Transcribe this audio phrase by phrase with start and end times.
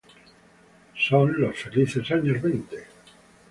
[0.97, 2.87] Son los felices años veinte.